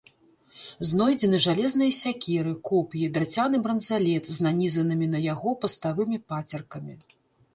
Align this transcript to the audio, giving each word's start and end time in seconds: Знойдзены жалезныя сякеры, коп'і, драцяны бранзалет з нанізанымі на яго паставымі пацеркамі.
Знойдзены 0.91 1.39
жалезныя 1.45 1.91
сякеры, 1.97 2.53
коп'і, 2.69 3.11
драцяны 3.17 3.57
бранзалет 3.67 4.23
з 4.37 4.47
нанізанымі 4.47 5.07
на 5.13 5.19
яго 5.25 5.49
паставымі 5.67 6.17
пацеркамі. 6.33 6.95